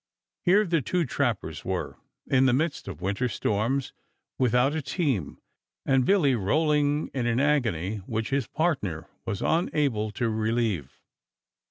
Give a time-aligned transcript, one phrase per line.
[0.41, 1.95] Here the two trappers were,
[2.25, 3.93] in the midst of winter storms,
[4.39, 5.37] without a team,
[5.85, 10.99] and Billy rolling in an agony which his partner was unable to relieve.